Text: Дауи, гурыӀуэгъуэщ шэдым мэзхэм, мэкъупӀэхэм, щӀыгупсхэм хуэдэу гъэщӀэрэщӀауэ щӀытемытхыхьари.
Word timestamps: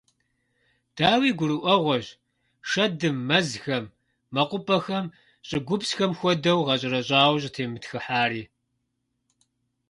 Дауи, 0.95 1.31
гурыӀуэгъуэщ 1.37 2.07
шэдым 2.69 3.17
мэзхэм, 3.27 3.85
мэкъупӀэхэм, 4.33 5.05
щӀыгупсхэм 5.47 6.11
хуэдэу 6.19 6.59
гъэщӀэрэщӀауэ 6.67 7.37
щӀытемытхыхьари. 7.41 8.43